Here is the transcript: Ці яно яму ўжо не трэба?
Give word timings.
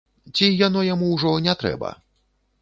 Ці 0.35 0.47
яно 0.67 0.81
яму 0.93 1.11
ўжо 1.17 1.35
не 1.49 1.55
трэба? 1.65 1.93